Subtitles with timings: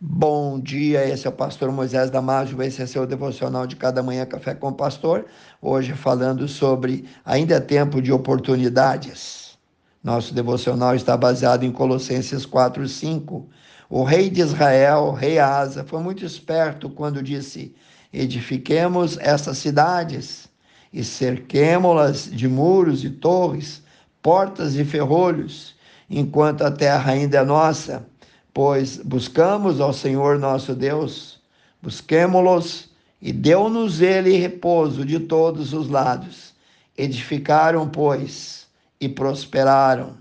[0.00, 4.26] Bom dia, esse é o pastor Moisés Damásio, esse é seu devocional de cada manhã
[4.26, 5.24] Café com o Pastor.
[5.62, 9.56] Hoje falando sobre ainda é tempo de oportunidades.
[10.02, 13.48] Nosso devocional está baseado em Colossenses 4, 5.
[13.88, 17.72] O rei de Israel, rei Asa, foi muito esperto quando disse:
[18.12, 20.48] Edifiquemos essas cidades
[20.92, 23.80] e cerquemo-las de muros e torres,
[24.20, 25.76] portas e ferrolhos,
[26.10, 28.04] enquanto a terra ainda é nossa
[28.54, 31.40] pois buscamos ao Senhor nosso Deus,
[31.82, 32.88] busquemo-los
[33.20, 36.54] e deu-nos ele repouso de todos os lados.
[36.96, 38.68] Edificaram, pois,
[39.00, 40.14] e prosperaram.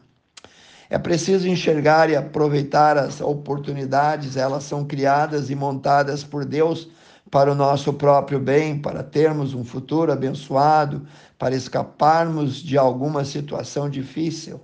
[0.90, 6.90] É preciso enxergar e aproveitar as oportunidades, elas são criadas e montadas por Deus
[7.30, 11.06] para o nosso próprio bem, para termos um futuro abençoado,
[11.38, 14.60] para escaparmos de alguma situação difícil.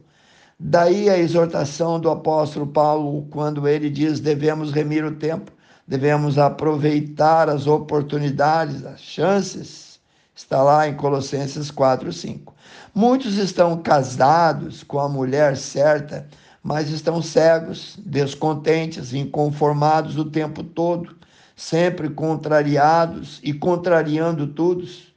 [0.62, 5.54] Daí a exortação do apóstolo Paulo, quando ele diz: devemos remir o tempo,
[5.88, 10.02] devemos aproveitar as oportunidades, as chances.
[10.36, 12.54] Está lá em Colossenses 4, 5.
[12.94, 16.28] Muitos estão casados com a mulher certa,
[16.62, 21.16] mas estão cegos, descontentes, inconformados o tempo todo,
[21.56, 25.14] sempre contrariados e contrariando todos.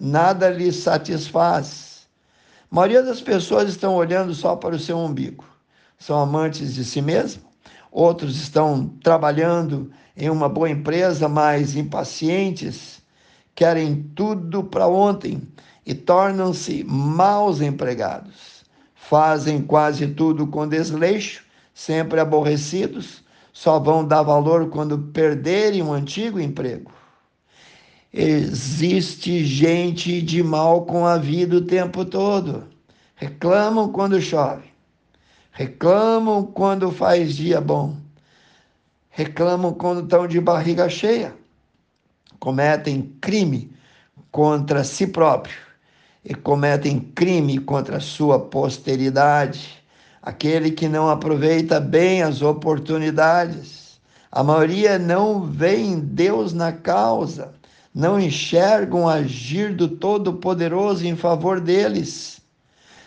[0.00, 1.95] Nada lhes satisfaz
[2.76, 5.46] maioria das pessoas estão olhando só para o seu umbigo.
[5.98, 7.42] São amantes de si mesmo.
[7.90, 13.00] Outros estão trabalhando em uma boa empresa, mas impacientes,
[13.54, 15.40] querem tudo para ontem
[15.86, 18.62] e tornam-se maus empregados.
[18.94, 26.38] Fazem quase tudo com desleixo, sempre aborrecidos, só vão dar valor quando perderem um antigo
[26.38, 26.92] emprego.
[28.18, 32.64] Existe gente de mal com a vida o tempo todo.
[33.14, 34.70] Reclamam quando chove.
[35.52, 37.94] Reclamam quando faz dia bom.
[39.10, 41.34] Reclamam quando estão de barriga cheia.
[42.40, 43.70] Cometem crime
[44.32, 45.58] contra si próprio
[46.24, 49.84] e cometem crime contra a sua posteridade.
[50.22, 54.00] Aquele que não aproveita bem as oportunidades.
[54.32, 57.52] A maioria não vê em Deus na causa
[57.96, 62.42] não enxergam o agir do Todo-Poderoso em favor deles.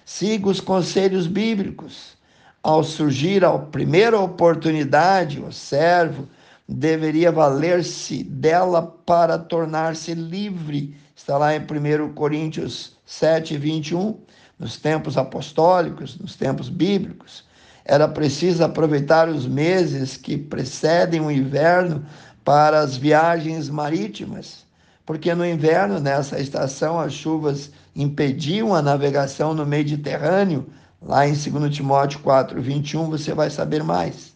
[0.04, 2.18] Siga os conselhos bíblicos.
[2.64, 6.28] Ao surgir a primeira oportunidade, o servo
[6.68, 10.98] deveria valer-se dela para tornar-se livre.
[11.16, 14.18] Está lá em 1 Coríntios 7, 21.
[14.58, 17.46] Nos tempos apostólicos, nos tempos bíblicos,
[17.86, 22.04] era preciso aproveitar os meses que precedem o inverno
[22.44, 24.68] para as viagens marítimas
[25.10, 30.68] porque no inverno, nessa estação, as chuvas impediam a navegação no Mediterrâneo.
[31.02, 34.36] Lá em 2 Timóteo 4, 21, você vai saber mais.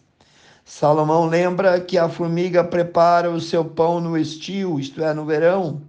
[0.64, 5.80] Salomão lembra que a formiga prepara o seu pão no estio, isto é, no verão,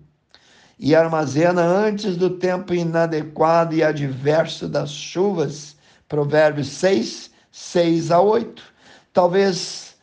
[0.78, 5.76] e armazena antes do tempo inadequado e adverso das chuvas.
[6.08, 8.62] Provérbios 6, 6 a 8.
[9.12, 9.95] Talvez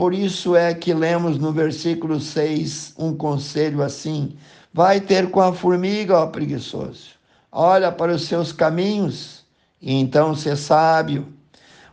[0.00, 4.34] por isso é que lemos no versículo 6 um conselho assim:
[4.72, 7.10] Vai ter com a formiga, ó preguiçoso.
[7.52, 9.44] Olha para os seus caminhos
[9.78, 11.28] e então ser sábio.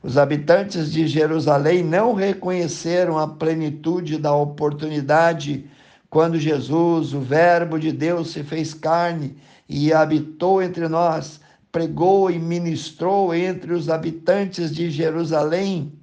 [0.02, 5.70] Os habitantes de Jerusalém não reconheceram a plenitude da oportunidade
[6.10, 9.36] quando Jesus, o Verbo de Deus, se fez carne
[9.68, 11.42] e habitou entre nós,
[11.74, 15.97] pregou e ministrou entre os habitantes de Jerusalém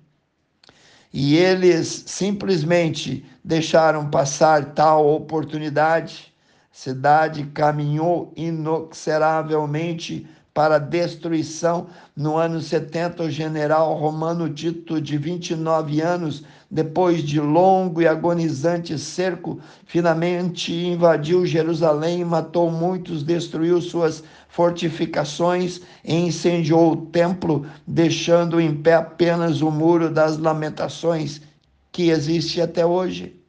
[1.16, 6.34] e eles simplesmente deixaram passar tal oportunidade.
[6.42, 11.88] A cidade caminhou inexoravelmente para destruição.
[12.16, 18.96] No ano 70, o general romano Tito, de 29 anos, depois de longo e agonizante
[18.96, 28.72] cerco, finalmente invadiu Jerusalém, matou muitos, destruiu suas fortificações e incendiou o templo, deixando em
[28.72, 31.42] pé apenas o muro das lamentações
[31.90, 33.43] que existe até hoje.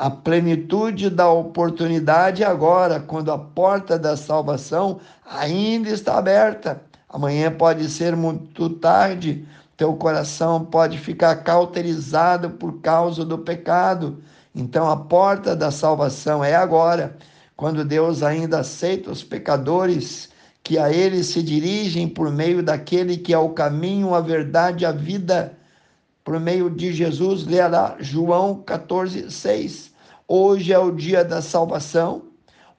[0.00, 4.98] A plenitude da oportunidade agora, quando a porta da salvação
[5.30, 6.80] ainda está aberta.
[7.06, 14.22] Amanhã pode ser muito tarde, teu coração pode ficar cauterizado por causa do pecado.
[14.54, 17.14] Então a porta da salvação é agora,
[17.54, 20.30] quando Deus ainda aceita os pecadores
[20.62, 24.92] que a ele se dirigem por meio daquele que é o caminho, a verdade, a
[24.92, 25.52] vida,
[26.24, 29.92] por meio de Jesus, lerá João 14, 6.
[30.28, 32.22] Hoje é o dia da salvação,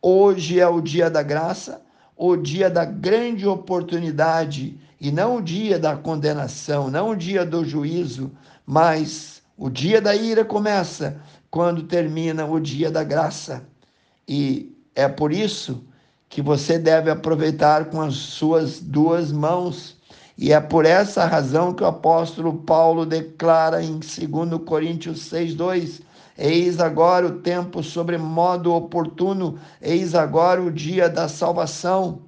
[0.02, 1.82] hoje é o dia da graça,
[2.16, 7.66] o dia da grande oportunidade e não o dia da condenação, não o dia do
[7.66, 8.32] juízo,
[8.66, 11.22] mas O dia da ira começa
[11.52, 13.64] quando termina o dia da graça.
[14.28, 15.86] E é por isso
[16.28, 20.01] que você deve aproveitar com as suas duas mãos.
[20.42, 26.02] E é por essa razão que o apóstolo Paulo declara em 2 Coríntios 6:2,
[26.36, 32.24] Eis agora o tempo sobre modo oportuno, eis agora o dia da salvação.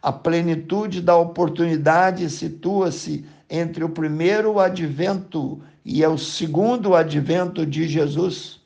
[0.00, 8.58] A plenitude da oportunidade situa-se entre o primeiro advento e o segundo advento de Jesus.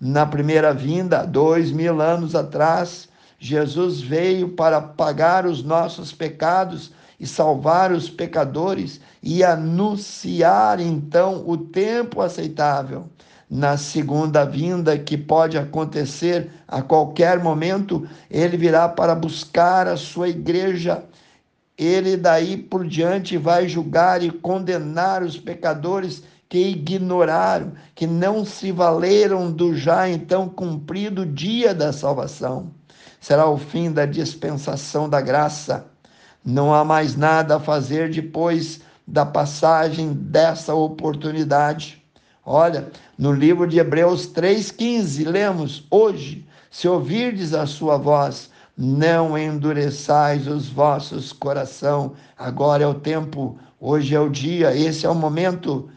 [0.00, 3.08] Na primeira vinda, dois mil anos atrás,
[3.38, 11.56] Jesus veio para pagar os nossos pecados e salvar os pecadores e anunciar então o
[11.56, 13.06] tempo aceitável
[13.50, 20.28] na segunda vinda, que pode acontecer a qualquer momento, ele virá para buscar a sua
[20.28, 21.02] igreja.
[21.76, 28.70] Ele daí por diante vai julgar e condenar os pecadores que ignoraram, que não se
[28.70, 32.70] valeram do já então cumprido dia da salvação.
[33.20, 35.86] Será o fim da dispensação da graça.
[36.44, 42.02] Não há mais nada a fazer depois da passagem dessa oportunidade.
[42.44, 50.46] Olha, no livro de Hebreus 3,15, lemos: Hoje, se ouvirdes a sua voz, não endureçais
[50.46, 52.14] os vossos coração.
[52.38, 55.90] Agora é o tempo, hoje é o dia, esse é o momento.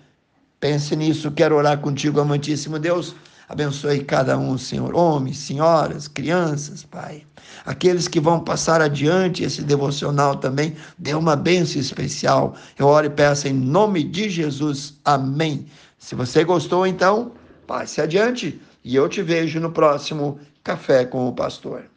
[0.60, 3.16] Pense nisso, quero orar contigo, amantíssimo Deus.
[3.48, 7.24] Abençoe cada um, Senhor, homens, senhoras, crianças, Pai.
[7.66, 12.56] Aqueles que vão passar adiante esse devocional também, dê uma bênção especial.
[12.78, 14.96] Eu oro e peço em nome de Jesus.
[15.06, 15.66] Amém.
[15.98, 17.32] Se você gostou, então,
[17.68, 21.93] passe adiante e eu te vejo no próximo Café com o Pastor.